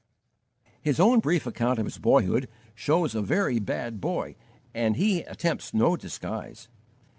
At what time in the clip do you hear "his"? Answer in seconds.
0.81-0.99, 1.85-1.99